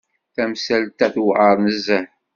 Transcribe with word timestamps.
Tamsalt-a 0.35 1.07
tewεer 1.13 1.55
nezzeh. 1.65 2.05